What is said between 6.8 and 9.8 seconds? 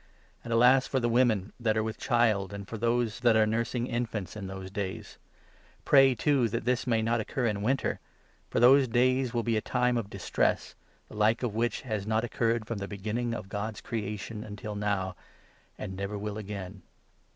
may not occur in winter. For those days will be a